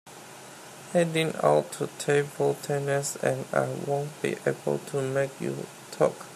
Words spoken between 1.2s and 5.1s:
out to table tennis and I won’t be able to